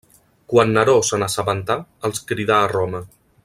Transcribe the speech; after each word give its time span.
Quan 0.53 0.71
Neró 0.77 0.95
se 1.09 1.19
n'assabentà, 1.23 1.77
els 2.11 2.25
cridà 2.33 2.57
a 2.63 2.73
Roma. 2.77 3.05